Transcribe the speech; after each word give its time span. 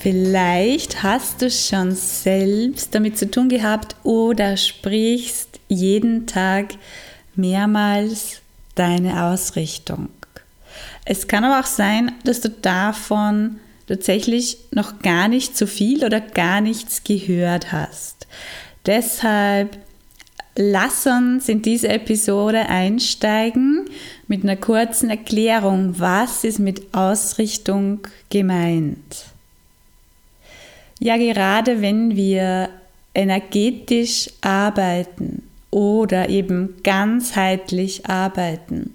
Vielleicht 0.00 1.02
hast 1.02 1.42
du 1.42 1.50
schon 1.50 1.94
selbst 1.94 2.94
damit 2.94 3.18
zu 3.18 3.28
tun 3.28 3.48
gehabt 3.48 3.96
oder 4.04 4.56
sprichst 4.56 5.58
jeden 5.66 6.26
Tag 6.28 6.74
mehrmals 7.34 8.40
deine 8.76 9.24
Ausrichtung. 9.24 10.08
Es 11.04 11.26
kann 11.26 11.42
aber 11.42 11.60
auch 11.60 11.66
sein, 11.66 12.12
dass 12.22 12.40
du 12.40 12.48
davon 12.48 13.58
tatsächlich 13.88 14.58
noch 14.70 15.00
gar 15.00 15.26
nicht 15.26 15.56
so 15.56 15.66
viel 15.66 16.04
oder 16.04 16.20
gar 16.20 16.60
nichts 16.60 17.02
gehört 17.02 17.72
hast. 17.72 18.28
Deshalb 18.86 19.78
lass 20.54 21.06
uns 21.06 21.48
in 21.48 21.62
diese 21.62 21.88
Episode 21.88 22.68
einsteigen 22.68 23.86
mit 24.28 24.44
einer 24.44 24.56
kurzen 24.56 25.10
Erklärung, 25.10 25.98
was 25.98 26.44
ist 26.44 26.60
mit 26.60 26.94
Ausrichtung 26.94 28.06
gemeint. 28.30 29.26
Ja, 31.00 31.16
gerade 31.16 31.80
wenn 31.80 32.16
wir 32.16 32.70
energetisch 33.14 34.30
arbeiten 34.40 35.42
oder 35.70 36.28
eben 36.28 36.74
ganzheitlich 36.82 38.06
arbeiten 38.06 38.94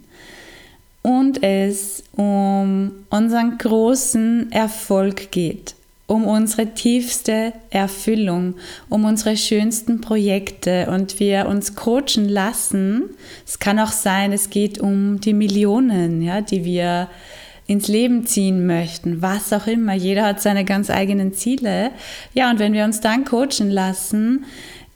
und 1.01 1.43
es 1.43 2.03
um 2.15 2.91
unseren 3.09 3.57
großen 3.57 4.51
Erfolg 4.51 5.31
geht, 5.31 5.75
um 6.07 6.25
unsere 6.25 6.73
tiefste 6.73 7.53
Erfüllung, 7.69 8.55
um 8.89 9.05
unsere 9.05 9.37
schönsten 9.37 10.01
Projekte 10.01 10.87
und 10.89 11.19
wir 11.19 11.47
uns 11.47 11.75
coachen 11.75 12.27
lassen. 12.27 13.09
Es 13.45 13.59
kann 13.59 13.79
auch 13.79 13.91
sein, 13.91 14.31
es 14.31 14.49
geht 14.49 14.79
um 14.79 15.19
die 15.19 15.33
Millionen, 15.33 16.21
ja, 16.21 16.41
die 16.41 16.65
wir 16.65 17.09
ins 17.67 17.87
Leben 17.87 18.25
ziehen 18.25 18.65
möchten, 18.65 19.21
was 19.21 19.53
auch 19.53 19.67
immer. 19.67 19.93
Jeder 19.93 20.25
hat 20.25 20.41
seine 20.41 20.65
ganz 20.65 20.89
eigenen 20.89 21.33
Ziele. 21.33 21.91
Ja, 22.33 22.49
und 22.51 22.59
wenn 22.59 22.73
wir 22.73 22.83
uns 22.83 22.99
dann 22.99 23.25
coachen 23.25 23.69
lassen, 23.69 24.45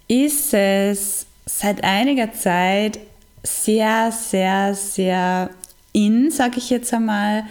ist 0.07 0.53
es 0.53 1.25
seit 1.45 1.83
einiger 1.83 2.33
Zeit 2.33 2.99
sehr, 3.43 4.11
sehr, 4.11 4.73
sehr 4.73 5.49
in, 5.93 6.29
sage 6.29 6.57
ich 6.57 6.69
jetzt 6.69 6.93
einmal, 6.93 7.45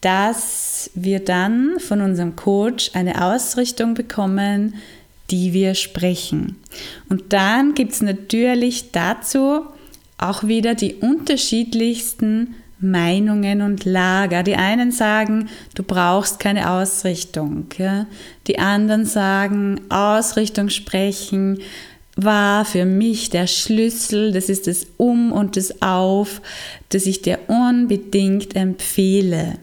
dass 0.00 0.90
wir 0.94 1.20
dann 1.20 1.78
von 1.78 2.00
unserem 2.00 2.36
Coach 2.36 2.90
eine 2.94 3.24
Ausrichtung 3.24 3.94
bekommen, 3.94 4.74
die 5.30 5.52
wir 5.52 5.74
sprechen. 5.74 6.56
Und 7.08 7.32
dann 7.32 7.74
gibt 7.74 7.92
es 7.92 8.02
natürlich 8.02 8.92
dazu 8.92 9.62
auch 10.18 10.44
wieder 10.44 10.74
die 10.74 10.94
unterschiedlichsten 10.94 12.54
Meinungen 12.78 13.62
und 13.62 13.84
Lager. 13.84 14.42
Die 14.42 14.56
einen 14.56 14.92
sagen, 14.92 15.48
du 15.74 15.82
brauchst 15.82 16.38
keine 16.38 16.70
Ausrichtung. 16.70 17.66
Ja? 17.78 18.06
Die 18.46 18.58
anderen 18.58 19.06
sagen, 19.06 19.80
Ausrichtung 19.88 20.68
sprechen 20.68 21.60
war 22.16 22.64
für 22.64 22.86
mich 22.86 23.28
der 23.28 23.46
Schlüssel, 23.46 24.32
das 24.32 24.48
ist 24.48 24.66
das 24.66 24.86
Um 24.96 25.32
und 25.32 25.56
das 25.56 25.82
Auf, 25.82 26.40
das 26.88 27.04
ich 27.04 27.20
dir 27.20 27.38
unbedingt 27.46 28.56
empfehle. 28.56 29.58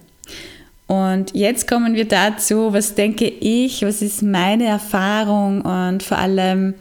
Und 0.85 1.33
jetzt 1.33 1.67
kommen 1.67 1.95
wir 1.95 2.07
dazu, 2.07 2.71
was 2.73 2.93
denke 2.93 3.25
ich, 3.25 3.81
was 3.81 4.03
ist 4.03 4.21
meine 4.21 4.65
Erfahrung 4.65 5.61
und 5.61 6.03
vor 6.03 6.19
allem, 6.19 6.75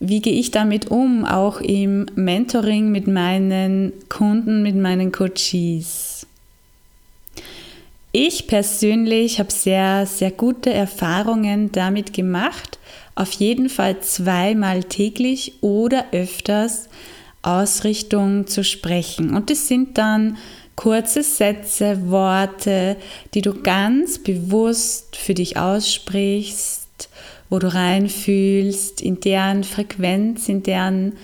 wie 0.00 0.20
gehe 0.20 0.34
ich 0.34 0.50
damit 0.50 0.90
um, 0.90 1.24
auch 1.24 1.60
im 1.60 2.06
Mentoring 2.14 2.90
mit 2.90 3.06
meinen 3.06 3.92
Kunden, 4.08 4.62
mit 4.62 4.76
meinen 4.76 5.10
Coaches? 5.10 6.26
Ich 8.12 8.46
persönlich 8.46 9.38
habe 9.38 9.52
sehr, 9.52 10.06
sehr 10.06 10.30
gute 10.30 10.72
Erfahrungen 10.72 11.72
damit 11.72 12.12
gemacht, 12.12 12.78
auf 13.14 13.32
jeden 13.32 13.68
Fall 13.68 14.00
zweimal 14.00 14.84
täglich 14.84 15.54
oder 15.60 16.06
öfters 16.12 16.88
Ausrichtung 17.42 18.46
zu 18.46 18.64
sprechen. 18.64 19.34
Und 19.34 19.50
das 19.50 19.68
sind 19.68 19.98
dann 19.98 20.36
kurze 20.76 21.24
Sätze, 21.24 22.08
Worte, 22.08 22.96
die 23.34 23.42
du 23.42 23.62
ganz 23.62 24.18
bewusst 24.20 25.16
für 25.16 25.34
dich 25.34 25.56
aussprichst 25.56 27.08
wo 27.50 27.58
du 27.58 27.72
reinfühlst, 27.72 29.00
in 29.00 29.20
deren 29.20 29.64
Frequenz, 29.64 30.48
in 30.48 30.62
deren 30.62 31.14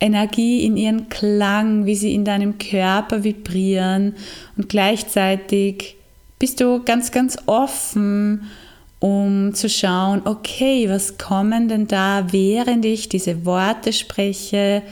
Energie, 0.00 0.64
in 0.64 0.76
ihren 0.76 1.08
Klang, 1.08 1.86
wie 1.86 1.94
sie 1.94 2.14
in 2.14 2.24
deinem 2.24 2.58
Körper 2.58 3.24
vibrieren. 3.24 4.14
Und 4.56 4.68
gleichzeitig 4.68 5.96
bist 6.38 6.60
du 6.60 6.82
ganz, 6.82 7.10
ganz 7.10 7.38
offen, 7.46 8.50
um 8.98 9.54
zu 9.54 9.68
schauen, 9.68 10.22
okay, 10.24 10.88
was 10.88 11.18
kommen 11.18 11.68
denn 11.68 11.86
da, 11.86 12.26
während 12.32 12.84
ich 12.84 13.08
diese 13.08 13.44
Worte 13.44 13.92
spreche, 13.92 14.82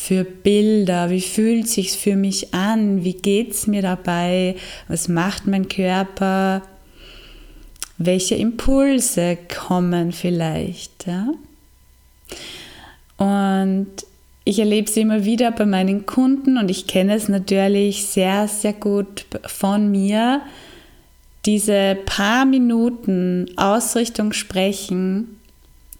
für 0.00 0.22
Bilder, 0.22 1.10
wie 1.10 1.20
fühlt 1.20 1.66
sich's 1.66 1.96
für 1.96 2.14
mich 2.14 2.54
an, 2.54 3.02
wie 3.02 3.14
geht's 3.14 3.66
mir 3.66 3.82
dabei, 3.82 4.54
was 4.86 5.08
macht 5.08 5.48
mein 5.48 5.68
Körper, 5.68 6.62
welche 7.98 8.36
Impulse 8.36 9.36
kommen 9.48 10.12
vielleicht. 10.12 11.06
Ja? 11.06 11.32
Und 13.18 13.88
ich 14.44 14.60
erlebe 14.60 14.88
es 14.88 14.96
immer 14.96 15.24
wieder 15.24 15.50
bei 15.50 15.66
meinen 15.66 16.06
Kunden 16.06 16.56
und 16.56 16.70
ich 16.70 16.86
kenne 16.86 17.14
es 17.14 17.28
natürlich 17.28 18.06
sehr, 18.06 18.48
sehr 18.48 18.72
gut 18.72 19.26
von 19.46 19.90
mir. 19.90 20.40
Diese 21.44 21.98
paar 22.06 22.46
Minuten 22.46 23.46
Ausrichtung 23.56 24.32
sprechen, 24.32 25.38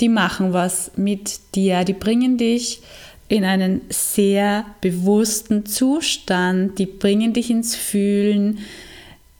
die 0.00 0.08
machen 0.08 0.53
was 0.53 0.92
mit 0.97 1.41
dir, 1.54 1.84
die 1.84 1.92
bringen 1.92 2.38
dich 2.38 2.81
in 3.28 3.44
einen 3.44 3.82
sehr 3.91 4.64
bewussten 4.81 5.66
Zustand, 5.66 6.78
die 6.78 6.87
bringen 6.87 7.34
dich 7.34 7.50
ins 7.50 7.76
Fühlen, 7.76 8.60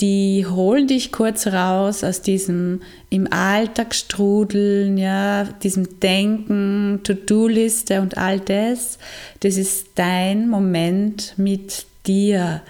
die 0.01 0.47
holen 0.47 0.87
dich 0.87 1.11
kurz 1.11 1.49
raus 1.49 2.05
aus 2.05 2.23
diesem 2.23 2.83
im 3.11 3.33
Alltag 3.33 3.95
strudeln, 3.95 4.97
ja, 4.97 5.45
diesem 5.63 5.99
Denken, 6.01 7.01
To-Do-Liste 7.03 8.01
und 8.01 8.17
all 8.17 8.39
das. 8.39 8.99
Das 9.41 9.57
ist 9.57 9.89
dein 9.97 10.49
Moment 10.49 11.35
mit 11.37 11.87
dir 12.07 12.63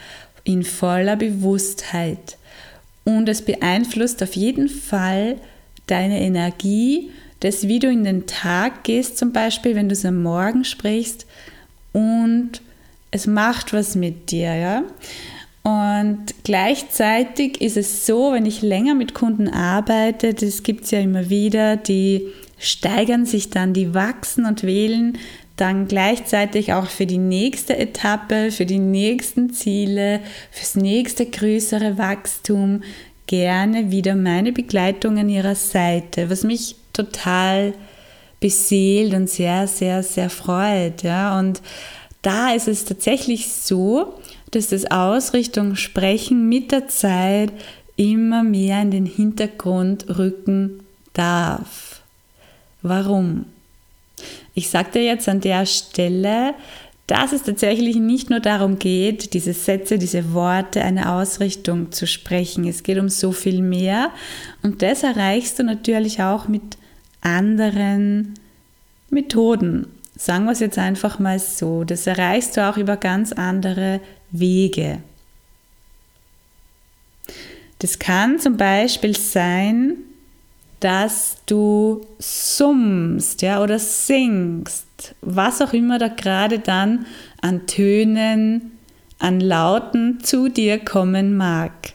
in 0.45 0.63
voller 0.63 1.17
Bewusstheit. 1.17 2.39
Und 3.05 3.29
es 3.29 3.43
beeinflusst 3.43 4.23
auf 4.23 4.35
jeden 4.35 4.69
Fall 4.69 5.37
deine 5.87 6.21
Energie, 6.21 7.11
das 7.41 7.69
wie 7.69 7.79
du 7.79 7.91
in 7.91 8.05
den 8.05 8.27
Tag 8.27 8.85
gehst, 8.85 9.19
zum 9.19 9.33
Beispiel, 9.33 9.75
wenn 9.75 9.89
du 9.89 9.93
es 9.93 10.05
am 10.05 10.23
Morgen 10.23 10.65
sprichst 10.65 11.27
und 11.93 12.63
es 13.11 13.27
macht 13.27 13.73
was 13.73 13.95
mit 13.95 14.31
dir, 14.31 14.55
ja. 14.55 14.83
Und 15.69 16.27
gleichzeitig 16.45 17.61
ist 17.61 17.77
es 17.77 18.07
so, 18.07 18.33
wenn 18.33 18.47
ich 18.47 18.63
länger 18.63 18.95
mit 18.95 19.13
Kunden 19.13 19.49
arbeite, 19.49 20.33
das 20.33 20.63
gibt 20.63 20.85
es 20.85 20.93
ja 20.93 21.01
immer 21.01 21.29
wieder, 21.29 21.77
die 21.77 22.29
steigern 22.59 23.27
sich 23.27 23.51
dann, 23.51 23.75
die 23.75 23.93
wachsen 23.93 24.47
und 24.47 24.63
wählen 24.63 25.19
dann 25.57 25.89
gleichzeitig 25.89 26.73
auch 26.73 26.87
für 26.87 27.05
die 27.05 27.19
nächste 27.19 27.77
Etappe, 27.77 28.51
für 28.51 28.65
die 28.65 28.79
nächsten 28.79 29.53
Ziele, 29.53 30.21
fürs 30.51 30.77
nächste 30.77 31.27
größere 31.27 31.99
Wachstum 31.99 32.83
gerne 33.27 33.91
wieder 33.91 34.15
meine 34.15 34.53
Begleitung 34.53 35.19
an 35.19 35.29
ihrer 35.29 35.57
Seite, 35.57 36.31
was 36.31 36.45
mich 36.45 36.77
total 36.93 37.75
beseelt 38.41 39.13
und 39.15 39.29
sehr, 39.29 39.67
sehr, 39.67 40.03
sehr 40.03 40.31
freut. 40.31 41.03
Ja. 41.03 41.39
Und 41.39 41.61
da 42.23 42.53
ist 42.53 42.69
es 42.69 42.85
tatsächlich 42.85 43.49
so, 43.49 44.18
dass 44.51 44.69
das 44.69 44.91
Ausrichtung 44.91 45.77
Sprechen 45.77 46.49
mit 46.49 46.73
der 46.73 46.89
Zeit 46.89 47.53
immer 47.97 48.43
mehr 48.43 48.81
in 48.83 48.91
den 48.91 49.07
Hintergrund 49.07 50.19
rücken 50.19 50.81
darf. 51.13 52.01
Warum? 52.83 53.47
Ich 54.55 54.71
sage 54.71 54.93
dir 54.93 55.05
jetzt 55.05 55.29
an 55.29 55.41
der 55.41 55.67
Stelle, 55.67 56.55
dass 57.09 57.33
es 57.33 57.43
tatsächlich 57.43 57.97
nicht 57.97 58.29
nur 58.29 58.41
darum 58.41 58.79
geht, 58.79 59.33
diese 59.33 59.55
Sätze, 59.55 59.99
diese 59.99 60.35
Worte, 60.35 60.83
eine 60.83 61.13
Ausrichtung 61.13 61.91
zu 61.91 62.07
sprechen. 62.07 62.67
Es 62.69 62.83
geht 62.83 62.99
um 62.99 63.09
so 63.09 63.33
viel 63.33 63.63
mehr 63.63 64.11
und 64.63 64.83
das 64.83 65.03
erreichst 65.03 65.59
du 65.59 65.65
natürlich 65.65 66.23
auch 66.23 66.49
mit 66.49 66.77
anderen 67.21 68.35
Methoden. 69.11 69.87
Sagen 70.17 70.45
wir 70.45 70.53
es 70.53 70.61
jetzt 70.61 70.79
einfach 70.79 71.19
mal 71.19 71.39
so. 71.39 71.85
Das 71.85 72.07
erreichst 72.07 72.57
du 72.57 72.69
auch 72.69 72.77
über 72.77 72.97
ganz 72.97 73.33
andere 73.33 74.01
Wege. 74.31 75.03
Das 77.79 77.99
kann 77.99 78.39
zum 78.39 78.57
Beispiel 78.57 79.17
sein, 79.17 79.99
dass 80.81 81.39
du 81.47 82.07
summst 82.19 83.43
ja, 83.43 83.63
oder 83.63 83.79
singst, 83.79 85.15
was 85.21 85.61
auch 85.61 85.73
immer 85.73 85.99
da 85.99 86.09
gerade 86.09 86.59
dann 86.59 87.07
an 87.41 87.67
Tönen, 87.67 88.73
an 89.19 89.41
Lauten 89.41 90.21
zu 90.23 90.49
dir 90.49 90.79
kommen 90.79 91.37
mag. 91.37 91.95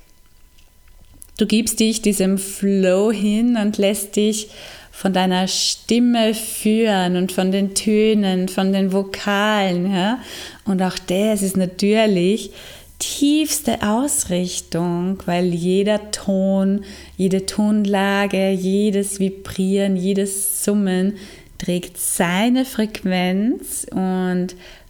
Du 1.37 1.45
gibst 1.47 1.79
dich 1.79 2.01
diesem 2.01 2.37
Flow 2.37 3.11
hin 3.11 3.57
und 3.57 3.77
lässt 3.77 4.15
dich 4.15 4.49
von 4.95 5.11
deiner 5.11 5.47
Stimme 5.47 6.35
führen 6.35 7.17
und 7.17 7.31
von 7.31 7.51
den 7.51 7.73
Tönen, 7.73 8.47
von 8.47 8.71
den 8.71 8.93
Vokalen. 8.93 9.91
Ja? 9.91 10.19
Und 10.65 10.83
auch 10.83 10.97
das 11.07 11.41
ist 11.41 11.57
natürlich 11.57 12.51
tiefste 12.99 13.81
Ausrichtung, 13.81 15.17
weil 15.25 15.47
jeder 15.47 16.11
Ton, 16.11 16.85
jede 17.17 17.47
Tonlage, 17.47 18.51
jedes 18.51 19.19
Vibrieren, 19.19 19.97
jedes 19.97 20.63
Summen 20.63 21.15
trägt 21.57 21.97
seine 21.97 22.63
Frequenz 22.63 23.87
und 23.89 24.49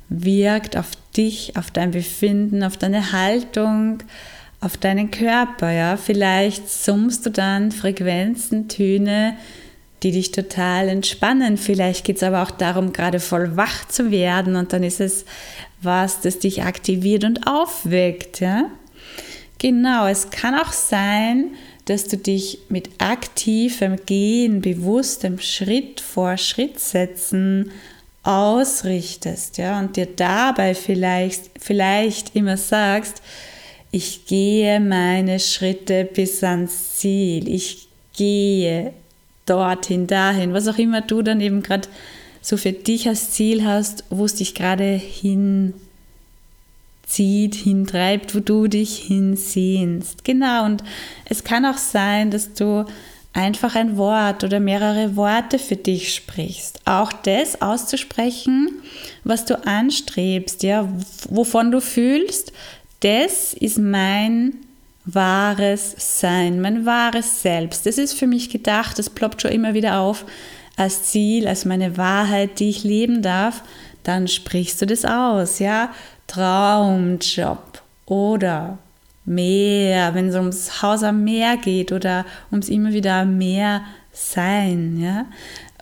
wirkt 0.10 0.76
auf 0.76 0.92
dich, 1.16 1.56
auf 1.56 1.72
dein 1.72 1.92
Befinden, 1.92 2.62
auf 2.64 2.76
deine 2.76 3.14
Haltung, 3.14 4.00
auf 4.60 4.76
deinen 4.76 5.12
Körper. 5.12 5.72
Ja? 5.72 5.96
Vielleicht 5.96 6.70
summst 6.70 7.26
du 7.26 7.32
dann 7.32 7.72
Frequenzen, 7.72 8.68
Töne, 8.68 9.36
die 10.04 10.12
dich 10.12 10.32
total 10.32 10.90
entspannen. 10.90 11.58
Vielleicht 11.58 12.06
geht 12.06 12.18
es 12.18 12.24
aber 12.24 12.44
auch 12.44 12.52
darum, 12.52 12.94
gerade 12.94 13.20
voll 13.20 13.56
wach 13.56 13.88
zu 13.88 14.12
werden 14.12 14.56
und 14.56 14.74
dann 14.74 14.84
ist 14.84 15.00
es 15.00 15.26
was, 15.82 16.22
das 16.22 16.40
dich 16.40 16.64
aktiviert 16.64 17.24
und 17.24 17.48
aufweckt. 17.48 18.42
Ja? 18.42 18.70
Genau, 19.60 20.08
es 20.08 20.30
kann 20.30 20.56
auch 20.56 20.72
sein, 20.72 21.52
dass 21.86 22.08
du 22.08 22.18
dich 22.18 22.60
mit 22.70 22.90
aktivem 23.00 23.98
Gehen, 24.06 24.62
bewusstem 24.62 25.40
Schritt 25.40 26.02
vor 26.02 26.38
Schritt 26.38 26.80
setzen 26.80 27.72
ausrichtest, 28.24 29.58
ja, 29.58 29.80
und 29.80 29.98
dir 29.98 30.06
dabei 30.06 30.76
vielleicht, 30.76 31.52
vielleicht 31.60 32.36
immer 32.36 32.56
sagst, 32.56 33.22
ich 33.92 34.26
gehe 34.26 34.80
meine 34.80 35.40
Schritte 35.40 36.06
bis 36.06 36.42
ans 36.42 36.96
Ziel, 36.96 37.50
ich 37.50 37.90
gehe 38.16 38.94
dorthin, 39.46 40.08
dahin, 40.08 40.54
was 40.54 40.68
auch 40.68 40.78
immer 40.78 41.02
du 41.02 41.22
dann 41.22 41.42
eben 41.42 41.64
gerade 41.64 41.88
so 42.42 42.58
für 42.58 42.74
dich 42.74 43.08
als 43.08 43.32
Ziel 43.32 43.66
hast, 43.66 44.04
wo 44.10 44.26
es 44.26 44.36
dich 44.36 44.54
gerade 44.54 44.84
hinzieht, 44.84 45.74
hintreibt, 47.56 48.36
wo 48.36 48.40
du 48.40 48.68
dich 48.68 48.98
hinsehnst. 48.98 50.24
Genau, 50.24 50.66
und 50.66 50.84
es 51.26 51.44
kann 51.44 51.66
auch 51.66 51.78
sein, 51.78 52.32
dass 52.32 52.54
du 52.54 52.86
einfach 53.34 53.76
ein 53.76 53.98
Wort 53.98 54.44
oder 54.44 54.60
mehrere 54.60 55.16
Worte 55.16 55.58
für 55.58 55.76
dich 55.76 56.14
sprichst. 56.14 56.82
Auch 56.86 57.12
das 57.12 57.62
auszusprechen, 57.62 58.70
was 59.24 59.46
du 59.46 59.66
anstrebst, 59.66 60.64
ja, 60.64 60.88
wovon 61.30 61.72
du 61.72 61.82
fühlst, 61.82 62.54
das 63.00 63.54
ist 63.54 63.80
mein 63.80 64.54
wahres 65.06 65.96
Sein, 65.98 66.62
mein 66.62 66.86
wahres 66.86 67.42
Selbst. 67.42 67.86
Das 67.86 67.98
ist 67.98 68.14
für 68.14 68.28
mich 68.28 68.50
gedacht, 68.50 68.98
das 69.00 69.10
ploppt 69.10 69.42
schon 69.42 69.52
immer 69.52 69.74
wieder 69.74 70.00
auf 70.00 70.26
als 70.76 71.04
Ziel, 71.04 71.48
als 71.48 71.66
meine 71.66 71.98
Wahrheit, 71.98 72.60
die 72.60 72.70
ich 72.70 72.84
leben 72.84 73.22
darf. 73.22 73.64
Dann 74.04 74.28
sprichst 74.28 74.82
du 74.82 74.86
das 74.86 75.06
aus, 75.06 75.60
ja. 75.60 75.90
Traumjob 76.28 77.82
oder 78.06 78.78
Meer, 79.26 80.14
wenn 80.16 80.28
es 80.28 80.36
ums 80.36 80.82
Haus 80.82 81.02
am 81.04 81.24
Meer 81.24 81.56
geht 81.56 81.94
oder 81.94 82.26
ums 82.52 82.68
immer 82.68 82.92
wieder 82.92 83.24
Meer 83.24 83.82
sein, 84.12 84.98
ja, 85.00 85.26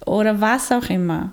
oder 0.05 0.41
was 0.41 0.71
auch 0.71 0.89
immer. 0.89 1.31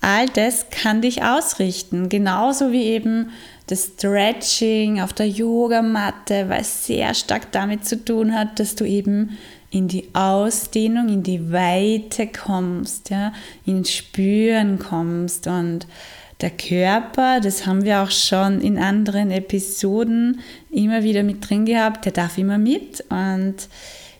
All 0.00 0.26
das 0.30 0.70
kann 0.70 1.02
dich 1.02 1.22
ausrichten, 1.22 2.08
genauso 2.08 2.72
wie 2.72 2.84
eben 2.84 3.30
das 3.70 3.92
Stretching 3.94 5.00
auf 5.00 5.12
der 5.12 5.28
Yogamatte, 5.28 6.48
weil 6.48 6.62
es 6.62 6.86
sehr 6.86 7.14
stark 7.14 7.52
damit 7.52 7.84
zu 7.84 8.04
tun 8.04 8.34
hat, 8.34 8.58
dass 8.58 8.74
du 8.74 8.84
eben 8.84 9.38
in 9.70 9.86
die 9.86 10.08
Ausdehnung, 10.12 11.08
in 11.08 11.22
die 11.22 11.52
Weite 11.52 12.26
kommst, 12.26 13.10
ja, 13.10 13.32
ins 13.64 13.92
Spüren 13.92 14.80
kommst. 14.80 15.46
Und 15.46 15.86
der 16.40 16.50
Körper, 16.50 17.38
das 17.40 17.66
haben 17.66 17.84
wir 17.84 18.02
auch 18.02 18.10
schon 18.10 18.60
in 18.60 18.76
anderen 18.76 19.30
Episoden 19.30 20.40
immer 20.70 21.04
wieder 21.04 21.22
mit 21.22 21.48
drin 21.48 21.64
gehabt, 21.64 22.04
der 22.04 22.12
darf 22.12 22.38
immer 22.38 22.58
mit. 22.58 23.04
Und 23.08 23.68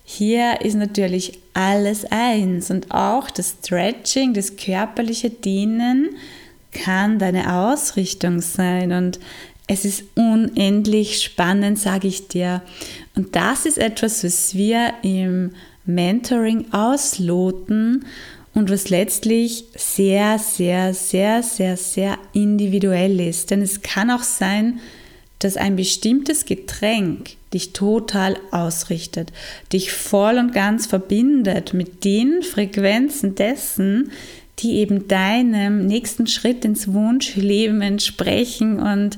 hier 0.05 0.61
ist 0.61 0.75
natürlich 0.75 1.39
alles 1.53 2.05
eins. 2.09 2.71
Und 2.71 2.91
auch 2.91 3.29
das 3.29 3.57
Stretching, 3.61 4.33
das 4.33 4.55
körperliche 4.55 5.29
Dehnen 5.29 6.11
kann 6.71 7.19
deine 7.19 7.53
Ausrichtung 7.53 8.41
sein 8.41 8.91
und 8.91 9.19
es 9.67 9.85
ist 9.85 10.03
unendlich 10.15 11.21
spannend, 11.21 11.79
sage 11.79 12.07
ich 12.07 12.27
dir. 12.27 12.61
Und 13.15 13.35
das 13.35 13.65
ist 13.65 13.77
etwas, 13.77 14.23
was 14.23 14.55
wir 14.55 14.93
im 15.01 15.51
Mentoring 15.85 16.73
ausloten 16.73 18.05
und 18.53 18.69
was 18.69 18.89
letztlich 18.89 19.63
sehr, 19.75 20.39
sehr, 20.39 20.93
sehr, 20.93 21.41
sehr, 21.41 21.77
sehr 21.77 22.17
individuell 22.33 23.19
ist. 23.21 23.51
Denn 23.51 23.61
es 23.61 23.81
kann 23.81 24.11
auch 24.11 24.23
sein, 24.23 24.79
dass 25.39 25.57
ein 25.57 25.75
bestimmtes 25.75 26.45
Getränk 26.45 27.31
dich 27.53 27.73
total 27.73 28.37
ausrichtet, 28.51 29.31
dich 29.73 29.91
voll 29.91 30.37
und 30.37 30.53
ganz 30.53 30.85
verbindet 30.85 31.73
mit 31.73 32.03
den 32.05 32.43
Frequenzen 32.43 33.35
dessen, 33.35 34.11
die 34.61 34.77
eben 34.77 35.07
deinem 35.07 35.85
nächsten 35.85 36.27
Schritt 36.27 36.65
ins 36.65 36.91
Wunschleben 36.93 37.81
entsprechen. 37.81 38.79
Und 38.79 39.17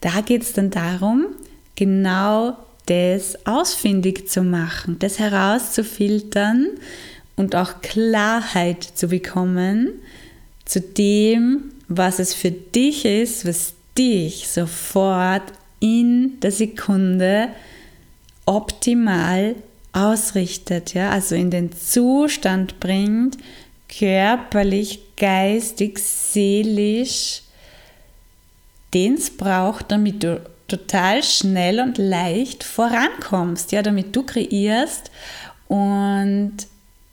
da 0.00 0.20
geht 0.20 0.42
es 0.42 0.52
dann 0.52 0.70
darum, 0.70 1.26
genau 1.76 2.56
das 2.86 3.46
ausfindig 3.46 4.28
zu 4.28 4.42
machen, 4.42 4.96
das 4.98 5.18
herauszufiltern 5.18 6.68
und 7.36 7.54
auch 7.54 7.80
Klarheit 7.82 8.82
zu 8.82 9.08
bekommen 9.08 9.90
zu 10.64 10.80
dem, 10.80 11.72
was 11.88 12.18
es 12.18 12.34
für 12.34 12.50
dich 12.50 13.04
ist, 13.04 13.46
was 13.46 13.74
dich 13.96 14.48
sofort 14.48 15.42
in 15.80 16.38
der 16.40 16.52
Sekunde 16.52 17.48
optimal 18.46 19.56
ausrichtet, 19.92 20.94
ja, 20.94 21.10
also 21.10 21.34
in 21.34 21.50
den 21.50 21.72
Zustand 21.72 22.78
bringt, 22.78 23.36
körperlich, 23.98 25.00
geistig, 25.16 25.98
seelisch, 25.98 27.42
den 28.94 29.14
es 29.14 29.30
braucht, 29.30 29.90
damit 29.90 30.22
du 30.22 30.40
total 30.68 31.22
schnell 31.22 31.80
und 31.80 31.98
leicht 31.98 32.64
vorankommst, 32.64 33.72
ja, 33.72 33.82
damit 33.82 34.14
du 34.14 34.22
kreierst 34.22 35.10
und 35.68 36.54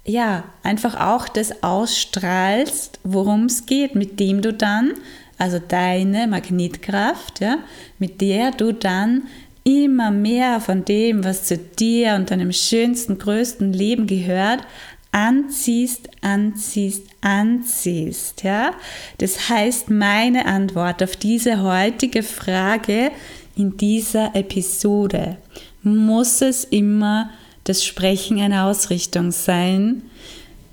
ja, 0.05 0.45
einfach 0.63 0.99
auch 0.99 1.27
das 1.27 1.63
ausstrahlst, 1.63 2.99
worum 3.03 3.45
es 3.45 3.65
geht, 3.65 3.93
mit 3.93 4.19
dem 4.19 4.41
du 4.41 4.53
dann, 4.53 4.93
also 5.37 5.59
deine 5.59 6.27
Magnetkraft, 6.27 7.41
ja, 7.41 7.57
mit 7.99 8.21
der 8.21 8.51
du 8.51 8.71
dann 8.71 9.23
immer 9.63 10.11
mehr 10.11 10.61
von 10.61 10.85
dem, 10.85 11.25
was 11.25 11.43
zu 11.43 11.57
dir 11.57 12.15
und 12.15 12.31
deinem 12.31 12.53
schönsten, 12.53 13.19
größten 13.19 13.73
Leben 13.73 14.07
gehört, 14.07 14.61
anziehst, 15.11 16.09
anziehst, 16.21 17.03
anziehst. 17.21 18.43
Ja? 18.43 18.71
Das 19.17 19.49
heißt, 19.49 19.89
meine 19.89 20.45
Antwort 20.45 21.01
auf 21.03 21.15
diese 21.15 21.61
heutige 21.61 22.23
Frage 22.23 23.11
in 23.55 23.77
dieser 23.77 24.35
Episode 24.35 25.37
muss 25.83 26.41
es 26.41 26.63
immer 26.63 27.29
das 27.63 27.83
Sprechen 27.83 28.39
eine 28.39 28.63
Ausrichtung 28.63 29.31
sein? 29.31 30.03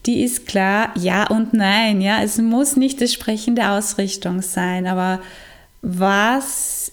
Die 0.06 0.22
ist 0.22 0.46
klar, 0.46 0.92
ja 0.96 1.26
und 1.28 1.54
nein. 1.54 2.00
Ja, 2.00 2.22
es 2.22 2.38
muss 2.38 2.76
nicht 2.76 3.00
das 3.00 3.12
Sprechen 3.12 3.56
der 3.56 3.72
Ausrichtung 3.72 4.42
sein, 4.42 4.86
aber 4.86 5.20
was 5.80 6.92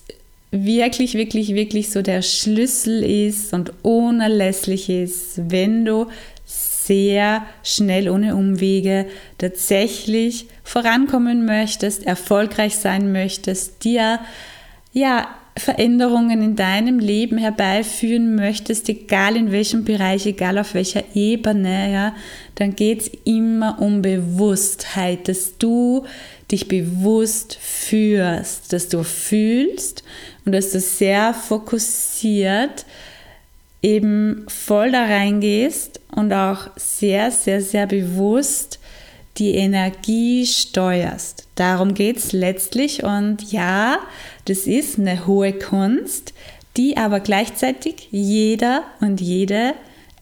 wirklich, 0.52 1.14
wirklich, 1.14 1.54
wirklich 1.56 1.92
so 1.92 2.02
der 2.02 2.22
Schlüssel 2.22 3.04
ist 3.04 3.54
und 3.54 3.72
unerlässlich 3.84 4.90
ist, 4.90 5.50
wenn 5.50 5.86
du 5.86 6.08
sehr 6.86 7.46
schnell 7.64 8.10
ohne 8.10 8.36
Umwege 8.36 9.06
tatsächlich 9.38 10.48
vorankommen 10.64 11.46
möchtest, 11.46 12.06
erfolgreich 12.06 12.76
sein 12.78 13.12
möchtest, 13.12 13.84
dir 13.84 14.20
ja 14.94 15.28
Veränderungen 15.58 16.42
in 16.42 16.56
deinem 16.56 17.00
Leben 17.00 17.38
herbeiführen 17.38 18.36
möchtest, 18.36 18.88
egal 18.88 19.36
in 19.36 19.52
welchem 19.52 19.84
Bereich, 19.84 20.26
egal 20.26 20.58
auf 20.58 20.74
welcher 20.74 21.04
Ebene, 21.14 21.92
ja, 21.92 22.16
dann 22.56 22.76
geht 22.76 23.02
es 23.02 23.12
immer 23.26 23.82
um 23.82 24.02
Bewusstheit, 24.02 25.28
dass 25.28 25.58
du 25.58 26.06
dich 26.52 26.68
bewusst 26.68 27.58
führst, 27.60 28.72
dass 28.72 28.88
du 28.88 29.04
fühlst 29.04 30.04
und 30.46 30.54
dass 30.54 30.72
du 30.72 30.80
sehr 30.80 31.34
fokussiert 31.34 32.86
eben 33.82 34.46
voll 34.48 34.92
da 34.92 35.06
reingehst 35.06 36.02
und 36.16 36.34
auch 36.34 36.70
sehr, 36.76 37.32
sehr, 37.32 37.62
sehr 37.62 37.88
bewusst 37.88 38.80
die 39.38 39.56
Energie 39.56 40.46
steuerst. 40.46 41.48
Darum 41.56 41.94
geht 41.94 42.18
es 42.18 42.32
letztlich 42.32 43.04
und 43.04 43.52
ja, 43.52 44.00
das 44.46 44.68
ist 44.68 45.00
eine 45.00 45.26
hohe 45.26 45.54
Kunst, 45.54 46.34
die 46.78 46.98
aber 46.98 47.20
gleichzeitig 47.20 48.08
jeder 48.12 48.84
und 49.00 49.22
jede 49.22 49.74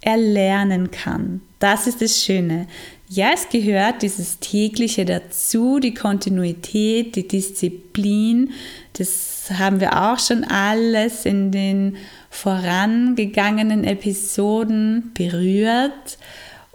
erlernen 0.02 0.92
kann. 0.92 1.42
Das 1.60 1.88
ist 1.88 2.02
das 2.02 2.24
Schöne. 2.24 2.68
Ja, 3.10 3.32
es 3.34 3.50
gehört 3.50 4.04
dieses 4.04 4.40
tägliche 4.40 5.04
dazu, 5.04 5.80
die 5.80 5.94
Kontinuität, 5.94 7.16
die 7.16 7.28
Disziplin. 7.28 8.52
Das 8.94 9.50
haben 9.58 9.80
wir 9.80 10.00
auch 10.00 10.20
schon 10.20 10.44
alles 10.44 11.26
in 11.26 11.52
den 11.52 11.98
vorangegangenen 12.30 13.84
Episoden 13.84 15.12
berührt. 15.14 16.18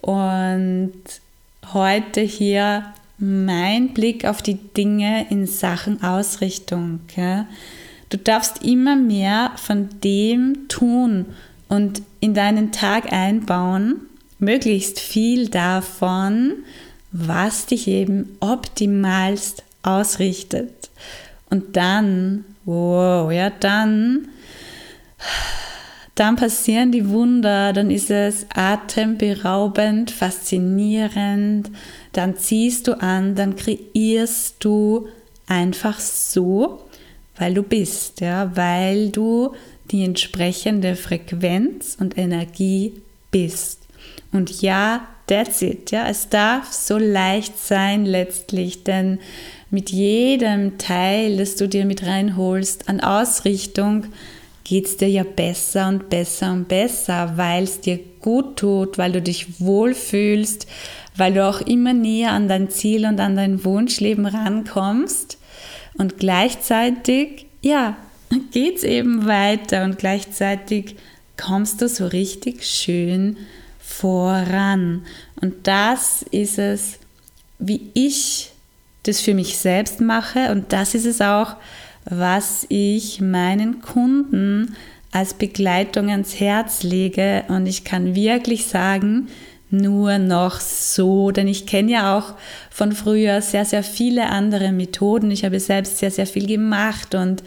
Und 0.00 0.92
heute 1.73 2.20
hier 2.20 2.92
mein 3.18 3.94
Blick 3.94 4.25
auf 4.25 4.42
die 4.42 4.56
Dinge 4.56 5.26
in 5.30 5.46
Sachen 5.46 6.02
Ausrichtung. 6.02 7.00
Du 8.11 8.18
darfst 8.18 8.64
immer 8.64 8.96
mehr 8.96 9.52
von 9.56 9.88
dem 10.02 10.68
tun 10.68 11.26
und 11.68 12.02
in 12.20 12.34
deinen 12.34 12.70
Tag 12.73 13.12
einbauen, 13.12 13.96
möglichst 14.38 15.00
viel 15.00 15.49
davon, 15.49 16.52
was 17.12 17.66
dich 17.66 17.88
eben 17.88 18.37
optimalst 18.40 19.62
ausrichtet. 19.82 20.90
Und 21.50 21.76
dann, 21.76 22.44
wow, 22.64 23.30
ja, 23.32 23.50
dann 23.50 24.28
dann 26.14 26.37
passieren 26.37 26.93
die 26.93 27.09
Wunder, 27.09 27.73
dann 27.73 27.90
ist 27.90 28.11
es 28.11 28.47
atemberaubend, 28.54 30.11
faszinierend, 30.11 31.71
dann 32.12 32.37
ziehst 32.37 32.87
du 32.87 33.00
an, 33.00 33.35
dann 33.35 33.57
kreierst 33.57 34.57
du 34.61 35.09
einfach 35.47 35.99
so, 35.99 36.85
weil 37.37 37.54
du 37.54 37.62
bist, 37.62 38.21
ja, 38.21 38.57
weil 38.57 39.11
du 39.11 39.54
die 39.90 40.04
entsprechende 40.04 40.95
Frequenz 40.95 41.97
und 41.99 42.16
Energie 42.16 43.02
bist. 43.31 43.81
Und 44.33 44.62
ja, 44.62 45.07
that's 45.26 45.62
it, 45.62 45.90
ja, 45.90 46.09
es 46.09 46.28
darf 46.28 46.73
so 46.73 46.97
leicht 46.97 47.59
sein 47.59 48.07
letztlich, 48.07 48.85
denn 48.85 49.19
mit 49.71 49.90
jedem 49.90 50.78
Teil, 50.78 51.37
das 51.37 51.57
du 51.57 51.69
dir 51.69 51.85
mit 51.85 52.04
reinholst 52.04 52.88
an 52.88 53.00
Ausrichtung, 53.00 54.07
geht 54.64 54.87
es 54.87 54.97
dir 54.97 55.09
ja 55.09 55.23
besser 55.23 55.88
und 55.88 56.09
besser 56.09 56.52
und 56.52 56.68
besser, 56.68 57.35
weil 57.37 57.64
es 57.64 57.80
dir 57.80 58.00
gut 58.21 58.56
tut, 58.56 58.97
weil 58.97 59.12
du 59.12 59.21
dich 59.21 59.61
wohlfühlst, 59.61 60.66
weil 61.16 61.35
du 61.35 61.47
auch 61.47 61.61
immer 61.61 61.92
näher 61.92 62.33
an 62.33 62.49
dein 62.49 62.71
Ziel 62.71 63.06
und 63.06 63.21
an 63.21 63.37
dein 63.37 63.64
Wunschleben 63.64 64.26
rankommst. 64.26 65.38
Und 65.97 66.18
gleichzeitig, 66.18 67.47
ja, 67.61 67.97
geht 68.52 68.78
es 68.78 68.85
eben 68.85 69.26
weiter 69.26 69.85
und 69.85 69.99
gleichzeitig 69.99 70.97
kommst 71.37 71.83
du 71.83 71.88
so 71.88 72.06
richtig 72.06 72.66
schön 72.66 73.37
voran. 73.80 75.04
Und 75.40 75.66
das 75.66 76.23
ist 76.30 76.59
es, 76.59 76.99
wie 77.59 77.90
ich 77.92 78.50
das 79.04 79.21
für 79.21 79.35
mich 79.35 79.59
selbst 79.59 80.00
mache 80.00 80.50
und 80.50 80.73
das 80.73 80.94
ist 80.94 81.04
es 81.04 81.21
auch, 81.21 81.56
was 82.04 82.66
ich 82.68 83.20
meinen 83.20 83.80
Kunden 83.80 84.76
als 85.12 85.34
Begleitung 85.34 86.11
ans 86.11 86.40
Herz 86.40 86.82
lege. 86.82 87.44
Und 87.49 87.66
ich 87.66 87.84
kann 87.84 88.14
wirklich 88.14 88.66
sagen, 88.66 89.28
nur 89.70 90.18
noch 90.18 90.61
so, 90.61 91.30
denn 91.30 91.49
ich 91.49 91.66
kenne 91.66 91.92
ja 91.92 92.18
auch 92.18 92.34
von 92.70 92.92
früher 92.92 93.42
sehr, 93.42 93.64
sehr 93.64 93.82
viele 93.82 94.30
andere 94.30 94.73
Methoden. 94.73 95.30
Ich 95.30 95.44
habe 95.44 95.58
selbst 95.61 95.99
sehr, 95.99 96.11
sehr 96.11 96.26
viel 96.26 96.46
gemacht 96.46 97.14
und 97.14 97.42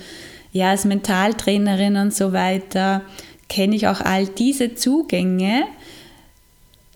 ja, 0.51 0.71
als 0.71 0.85
Mentaltrainerin 0.85 1.97
und 1.97 2.13
so 2.13 2.33
weiter 2.33 3.01
kenne 3.49 3.75
ich 3.75 3.87
auch 3.87 4.01
all 4.01 4.25
diese 4.25 4.75
Zugänge. 4.75 5.63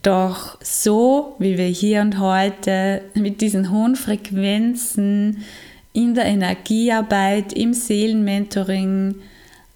Doch 0.04 0.58
so 0.62 1.36
wie 1.38 1.58
wir 1.58 1.68
hier 1.68 2.02
und 2.02 2.20
heute 2.20 3.02
mit 3.14 3.42
diesen 3.42 3.72
hohen 3.72 3.96
Frequenzen 3.96 5.44
in 5.94 6.16
der 6.16 6.26
Energiearbeit, 6.26 7.54
im 7.54 7.74
Seelenmentoring 7.74 9.16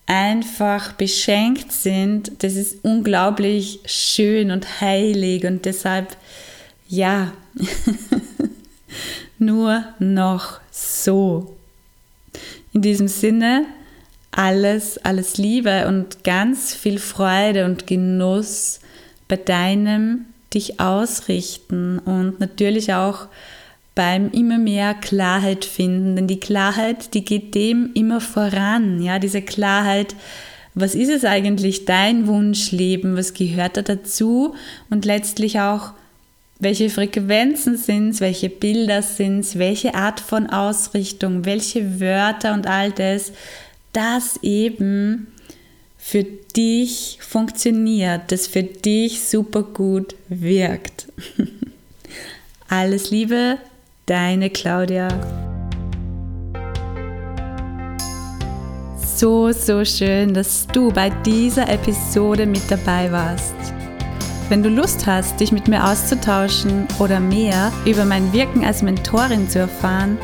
einfach 0.06 0.94
beschenkt 0.94 1.72
sind, 1.72 2.44
das 2.44 2.54
ist 2.54 2.84
unglaublich 2.84 3.80
schön 3.86 4.52
und 4.52 4.82
heilig 4.82 5.46
und 5.46 5.66
deshalb 5.66 6.16
ja, 6.88 7.34
nur 9.40 9.84
noch 10.00 10.60
so. 10.72 11.56
In 12.74 12.82
diesem 12.82 13.08
Sinne, 13.08 13.66
alles, 14.32 14.98
alles 15.00 15.38
Liebe 15.38 15.88
und 15.88 16.24
ganz 16.24 16.76
viel 16.76 17.00
Freude 17.00 17.66
und 17.66 17.88
Genuss 17.88 18.82
bei 19.28 19.38
deinem 19.38 20.26
dich 20.54 20.80
ausrichten 20.80 22.00
und 22.00 22.40
natürlich 22.40 22.94
auch 22.94 23.28
beim 23.96 24.30
immer 24.32 24.58
mehr 24.58 24.94
Klarheit 24.94 25.66
finden. 25.66 26.16
Denn 26.16 26.28
die 26.28 26.40
Klarheit, 26.40 27.14
die 27.14 27.26
geht 27.26 27.56
dem 27.56 27.92
immer 27.94 28.22
voran. 28.22 29.02
Ja, 29.02 29.20
diese 29.20 29.42
Klarheit, 29.42 30.16
was 30.76 30.94
ist 30.94 31.10
es 31.10 31.24
eigentlich 31.24 31.86
dein 31.86 32.28
Wunschleben? 32.28 33.16
Was 33.16 33.34
gehört 33.34 33.78
da 33.78 33.82
dazu? 33.82 34.56
Und 34.90 35.06
letztlich 35.06 35.62
auch, 35.62 35.94
welche 36.60 36.90
Frequenzen 36.90 37.78
sind 37.78 38.10
es? 38.10 38.22
Welche 38.22 38.50
Bilder 38.50 39.02
sind 39.02 39.40
es? 39.40 39.58
Welche 39.58 39.96
Art 39.96 40.20
von 40.20 40.48
Ausrichtung? 40.50 41.46
Welche 41.46 42.02
Wörter 42.02 42.54
und 42.54 42.68
all 42.68 42.92
das, 42.92 43.32
das 43.94 44.38
eben 44.42 45.28
für 45.98 46.24
dich 46.24 47.18
funktioniert, 47.22 48.32
das 48.32 48.46
für 48.46 48.64
dich 48.64 49.24
super 49.24 49.64
gut 49.64 50.16
wirkt. 50.30 51.08
Alles 52.68 53.12
Liebe, 53.12 53.58
Deine 54.08 54.52
Claudia. 54.52 55.08
So, 59.00 59.52
so 59.52 59.84
schön, 59.84 60.32
dass 60.36 60.68
du 60.68 60.92
bei 60.92 61.10
dieser 61.10 61.68
Episode 61.68 62.46
mit 62.46 62.70
dabei 62.70 63.12
warst. 63.12 63.56
Wenn 64.48 64.62
du 64.62 64.70
Lust 64.70 65.08
hast, 65.08 65.40
dich 65.40 65.52
mit 65.52 65.68
mir 65.68 65.84
auszutauschen 65.84 66.88
oder 67.00 67.20
mehr 67.20 67.72
über 67.88 68.06
mein 68.06 68.32
Wirken 68.32 68.64
als 68.64 68.84
Mentorin 68.84 69.50
zu 69.50 69.58
erfahren, 69.58 70.20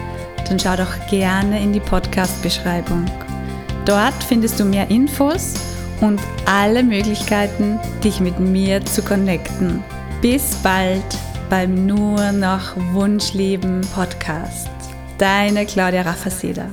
dann 0.48 0.60
schau 0.60 0.76
doch 0.76 1.08
gerne 1.10 1.60
in 1.60 1.74
die 1.74 1.80
Podcast-Beschreibung. 1.80 3.06
Dort 3.86 4.24
findest 4.28 4.60
du 4.60 4.66
mehr 4.66 4.92
Infos 4.92 5.56
und 6.02 6.20
alle 6.46 6.84
Möglichkeiten, 6.84 7.80
dich 8.04 8.20
mit 8.20 8.40
mir 8.40 8.86
zu 8.86 9.02
connecten. 9.02 9.84
Bis 10.22 10.54
bald! 10.58 11.31
Beim 11.51 11.86
Nur 11.86 12.31
noch 12.31 12.77
Wunschleben 12.93 13.81
Podcast. 13.93 14.70
Deine 15.17 15.65
Claudia 15.65 16.03
Raffaseda. 16.03 16.70